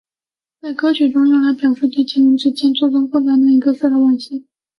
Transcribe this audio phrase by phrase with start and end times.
[0.59, 4.47] 在歌曲中用来表示对情人之间错综复杂难以割舍的惋惜。